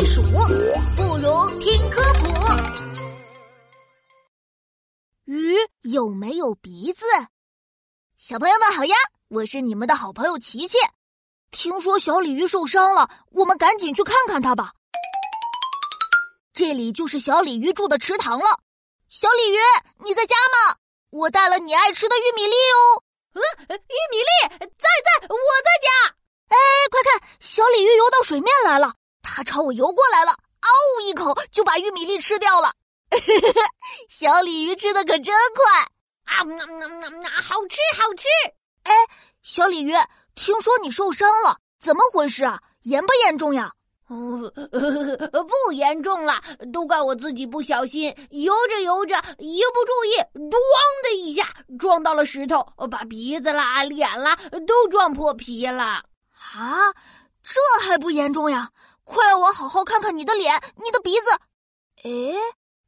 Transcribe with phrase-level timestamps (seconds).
[0.00, 2.26] 避暑，不如听科普。
[5.26, 7.04] 鱼有没有鼻子？
[8.16, 8.96] 小朋友们好呀，
[9.28, 10.78] 我是你们的好朋友琪琪。
[11.50, 14.72] 听说小鲤鱼受伤了，我们赶紧去看看它吧。
[16.54, 18.58] 这里就是小鲤鱼住的池塘了。
[19.10, 19.58] 小鲤鱼，
[20.02, 20.78] 你在家吗？
[21.10, 23.04] 我带了你爱吃的玉米粒哦。
[23.34, 26.16] 嗯，玉米粒在在，我在家。
[26.48, 26.56] 哎，
[26.90, 32.72] 快看，小鲤鱼游到水面来了，它朝我游过来了，嗷一口就把玉米粒吃掉了。
[34.08, 35.64] 小鲤鱼吃的可真快
[36.24, 36.44] 啊！
[36.44, 38.28] 那那那那好吃好吃。
[38.84, 38.94] 哎，
[39.42, 39.92] 小鲤鱼，
[40.34, 42.60] 听说你受伤了，怎么回事啊？
[42.82, 43.72] 严不严重呀？
[44.10, 46.40] 不严重了，
[46.72, 50.16] 都怪我自己不小心，游着游着一不注意，
[50.48, 50.56] 咣
[51.04, 56.02] 的一下撞到了石头，把鼻子啦、脸啦都撞破皮了。
[56.54, 56.92] 啊，
[57.42, 58.68] 这还不严重呀？
[59.10, 61.30] 快让我好好看看你的脸、你的鼻子。
[62.04, 62.34] 哎，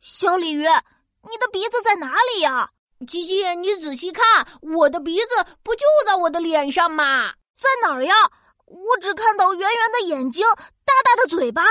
[0.00, 2.70] 小鲤鱼，你的鼻子在哪里呀？
[3.08, 5.28] 琪琪，你仔细看，我的鼻子
[5.62, 7.32] 不就在我的脸上吗？
[7.56, 8.14] 在哪儿呀？
[8.66, 10.46] 我只看到圆圆的眼睛，
[10.84, 11.62] 大大的嘴巴。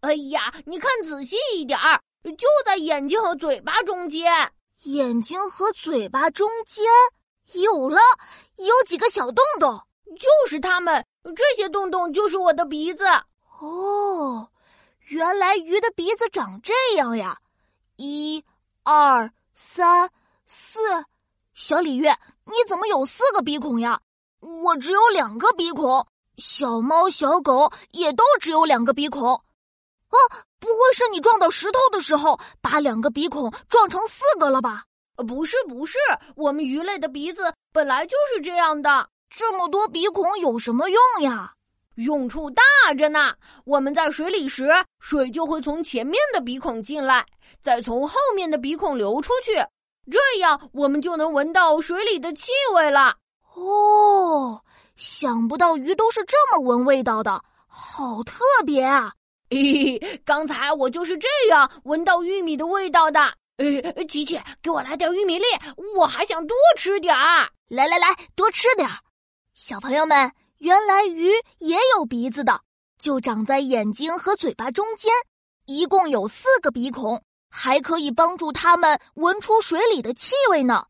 [0.00, 4.52] 哎呀，你看仔细一点儿，就在眼睛和嘴巴中间。
[4.84, 6.84] 眼睛和嘴巴中间
[7.52, 7.98] 有了，
[8.56, 9.80] 有几个小洞洞，
[10.18, 11.04] 就是它们。
[11.34, 13.04] 这些洞洞就是我的鼻子。
[13.60, 14.48] 哦，
[15.06, 17.38] 原来鱼的鼻子长这样呀！
[17.96, 18.44] 一、
[18.82, 20.10] 二、三、
[20.46, 20.78] 四，
[21.54, 22.02] 小鲤鱼，
[22.44, 24.00] 你怎么有四个鼻孔呀？
[24.40, 26.06] 我只有两个鼻孔。
[26.36, 30.16] 小猫、小狗也都只有两个鼻孔，啊，
[30.58, 34.84] 不会是你撞到石头的时候把两个鼻孔撞成四个了吧？
[35.26, 35.96] 不是，不是，
[36.34, 39.08] 我们鱼类的鼻子本来就是这样的。
[39.30, 41.55] 这么多鼻孔有什么用呀？
[41.96, 42.62] 用处大
[42.96, 43.34] 着呢。
[43.64, 47.26] 我们在水里时，水就会从前面的鼻孔进来，
[47.60, 49.52] 再从后面的鼻孔流出去，
[50.10, 53.16] 这样我们就能闻到水里的气味了。
[53.54, 54.62] 哦。
[54.96, 59.12] 想不到鱼都是这么闻味道的，好特别啊！
[59.52, 63.20] 嘿嘿，刚才我就是这样闻到玉米的味道的。
[63.58, 65.44] 哎，琪琪，给我来点玉米粒，
[65.98, 67.46] 我还想多吃点儿。
[67.68, 68.94] 来来来，多吃点儿。
[69.52, 72.62] 小朋友们，原来鱼也有鼻子的，
[72.98, 75.12] 就长在眼睛和嘴巴中间，
[75.66, 80.86] 一共有四个鼻孔，还可以帮助它们闻出水里的气味呢。